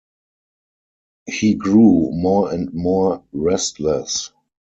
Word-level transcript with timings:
He 1.27 1.53
grew 1.53 2.09
more 2.11 2.51
and 2.51 2.73
more 2.73 3.23
restless. 3.31 4.31